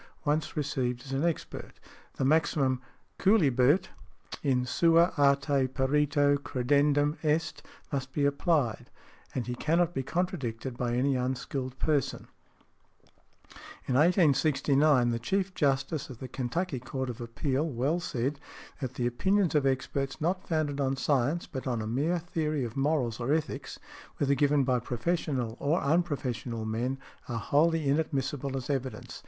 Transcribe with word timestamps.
_Once 0.25 0.57
received 0.57 1.03
as 1.05 1.11
an 1.11 1.23
expert, 1.23 1.73
|115| 2.15 2.17
the 2.17 2.25
maxim 2.25 2.81
"Cuilibet 3.19 3.89
in 4.41 4.65
sua 4.65 5.11
arte 5.15 5.67
perito 5.67 6.37
credendum 6.39 7.23
est," 7.23 7.61
must 7.91 8.11
be 8.11 8.25
applied, 8.25 8.89
and 9.35 9.45
he 9.45 9.53
cannot 9.53 9.93
be 9.93 10.01
contradicted 10.01 10.75
by 10.75 10.95
any 10.95 11.15
unskilled 11.15 11.77
person. 11.77 12.27
In 13.87 13.93
1869, 13.93 15.09
the 15.11 15.19
Chief 15.19 15.53
Justice 15.53 16.09
of 16.09 16.17
the 16.17 16.27
Kentucky 16.27 16.79
Court 16.79 17.11
of 17.11 17.21
Appeal 17.21 17.69
well 17.69 17.99
said, 17.99 18.39
that 18.79 18.95
"the 18.95 19.05
opinions 19.05 19.53
of 19.53 19.67
experts 19.67 20.19
not 20.19 20.47
founded 20.47 20.81
on 20.81 20.95
science, 20.95 21.45
but 21.45 21.67
on 21.67 21.79
a 21.79 21.85
mere 21.85 22.17
theory 22.17 22.63
of 22.63 22.75
morals 22.75 23.19
or 23.19 23.31
ethics, 23.31 23.77
whether 24.17 24.33
given 24.33 24.63
by 24.63 24.79
professional 24.79 25.55
or 25.59 25.79
unprofessional 25.79 26.65
men, 26.65 26.97
are 27.29 27.37
wholly 27.37 27.87
inadmissible 27.87 28.57
as 28.57 28.67
evidence." 28.67 29.19